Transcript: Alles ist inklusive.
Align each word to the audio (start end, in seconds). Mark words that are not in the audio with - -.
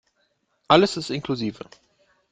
Alles 0.67 0.97
ist 0.97 1.11
inklusive. 1.11 1.67